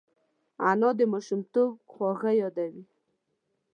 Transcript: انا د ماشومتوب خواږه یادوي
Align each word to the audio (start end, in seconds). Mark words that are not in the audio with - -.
انا 0.69 0.89
د 0.99 1.01
ماشومتوب 1.13 1.71
خواږه 1.91 2.31
یادوي 2.41 2.83